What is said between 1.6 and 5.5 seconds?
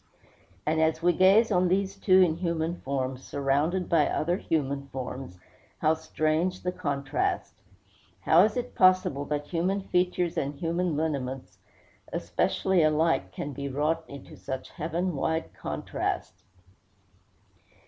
these two in human form, surrounded by other human forms,